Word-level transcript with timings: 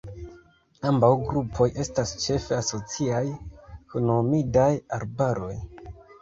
Ambaŭ 0.91 1.09
grupoj 1.27 1.67
estas 1.83 2.13
ĉefe 2.23 2.55
asociaj 2.61 3.21
kun 3.93 4.09
humidaj 4.15 4.71
arbaroj. 4.99 5.53